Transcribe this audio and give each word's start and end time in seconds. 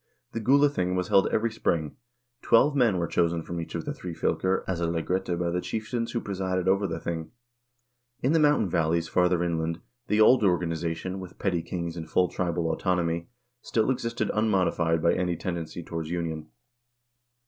The 0.31 0.39
Gulathing 0.39 0.95
was 0.95 1.09
held 1.09 1.27
every 1.27 1.51
spring. 1.51 1.95
Twelve 2.41 2.75
men 2.75 2.97
were 2.97 3.05
chosen 3.05 3.43
from 3.43 3.61
each 3.61 3.75
of 3.75 3.85
the 3.85 3.93
three 3.93 4.15
fylker 4.15 4.63
as 4.67 4.81
a 4.81 4.87
lagrette 4.87 5.37
by 5.37 5.51
the 5.51 5.61
chieftains 5.61 6.11
who 6.13 6.19
presided 6.19 6.67
over 6.67 6.87
the 6.87 6.99
thing. 6.99 7.29
In 8.23 8.33
the 8.33 8.39
mountain 8.39 8.67
valleys 8.67 9.07
farther 9.07 9.43
inland 9.43 9.79
the 10.07 10.19
old 10.19 10.43
organization, 10.43 11.19
with 11.19 11.37
petty 11.37 11.61
kings 11.61 11.95
and 11.95 12.09
full 12.09 12.29
tribal 12.29 12.71
autonomy, 12.71 13.27
still 13.61 13.91
existed 13.91 14.31
unmodified 14.33 15.03
by 15.03 15.13
any 15.13 15.35
tendency 15.35 15.83
towards 15.83 16.09
union. 16.09 16.47